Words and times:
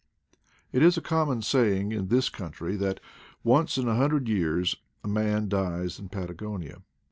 It 0.71 0.81
is 0.81 0.97
a 0.97 1.01
common 1.01 1.43
saying 1.43 1.91
in 1.91 2.07
this 2.07 2.27
country 2.29 2.75
that 2.75 2.99
"once 3.43 3.77
in 3.77 3.87
a 3.87 3.93
hundred 3.97 4.27
years, 4.27 4.75
a 5.03 5.07
man 5.07 5.47
dies 5.47 5.99
in 5.99 6.09
Patagonia." 6.09 6.81